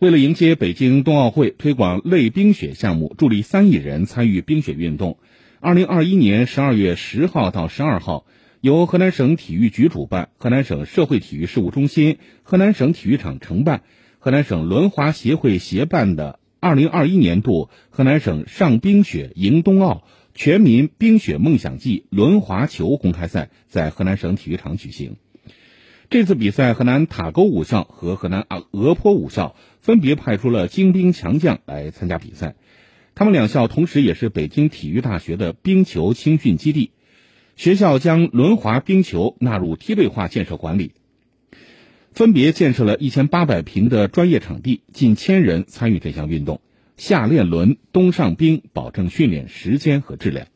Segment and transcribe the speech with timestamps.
[0.00, 5.18] 为了迎接北京冬奥会，推广类冰雪项目，助力三亿人参与冰雪运动，
[5.58, 8.24] 二零二一年十二月十号到十二号，
[8.60, 13.82] 由河南省体育局主办，河南省社会体育事务中心、河南省体育场承办，
[14.20, 25.16] 河南省轮滑协会协办的二零二一年度河南省上冰雪迎冬奥全民冰雪梦想季轮滑球公开赛在河南省体育场举行。
[26.10, 32.54] 这次比赛，河南塔沟武校和河南啊俄坡武校分别派出了精兵强将来参加比赛。
[33.14, 36.92] 他们两校同时也是北京体育大学的冰球青训基地。
[37.56, 40.92] 学校将轮滑冰球纳入梯队化建设管理，
[42.12, 46.62] 分别建设了一千八百平的专业场地，近千人参与这项运动。
[46.96, 50.46] 夏练轮，冬上冰，保证训练时间和质量。